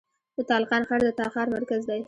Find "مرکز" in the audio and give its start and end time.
1.55-1.81